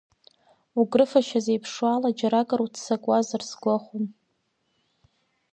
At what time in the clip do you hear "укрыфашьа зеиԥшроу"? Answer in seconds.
0.81-1.91